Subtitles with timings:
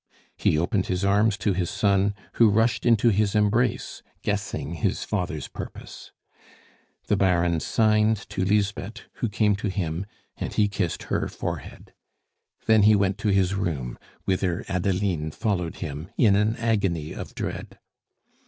[0.35, 5.47] He opened his arms to his son, who rushed into his embrace, guessing his father's
[5.47, 6.11] purpose.
[7.05, 11.93] The Baron signed to Lisbeth, who came to him, and he kissed her forehead.
[12.65, 17.77] Then he went to his room, whither Adeline followed him in an agony of dread.